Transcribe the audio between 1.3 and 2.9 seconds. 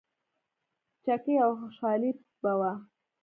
او خوشحالي به وه.